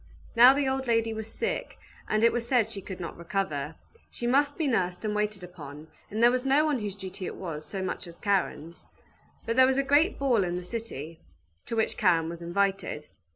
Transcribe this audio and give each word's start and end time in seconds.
Now 0.35 0.55
the 0.55 0.67
old 0.67 0.87
lady 0.87 1.13
was 1.13 1.31
sick, 1.31 1.77
and 2.09 2.23
it 2.23 2.33
was 2.33 2.47
said 2.47 2.71
she 2.71 2.81
could 2.81 2.99
not 2.99 3.15
recover. 3.19 3.75
She 4.09 4.25
must 4.25 4.57
be 4.57 4.67
nursed 4.67 5.05
and 5.05 5.13
waited 5.13 5.43
upon, 5.43 5.89
and 6.09 6.23
there 6.23 6.31
was 6.31 6.43
no 6.43 6.65
one 6.65 6.79
whose 6.79 6.95
duty 6.95 7.27
it 7.27 7.35
was 7.35 7.63
so 7.67 7.83
much 7.83 8.07
as 8.07 8.17
Karen's. 8.17 8.87
But 9.45 9.57
there 9.57 9.67
was 9.67 9.77
a 9.77 9.83
great 9.83 10.17
ball 10.17 10.43
in 10.43 10.55
the 10.55 10.63
city, 10.63 11.19
to 11.67 11.75
which 11.75 11.97
Karen 11.97 12.29
was 12.29 12.41
invited. 12.41 13.09